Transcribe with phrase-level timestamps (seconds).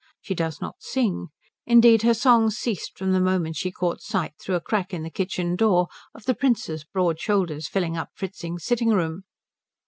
[0.19, 1.27] She does not sing.
[1.67, 5.11] Indeed her songs ceased from the moment she caught sight through a crack in the
[5.11, 9.25] kitchen door of the Prince's broad shoulders filling up Fritzing's sitting room.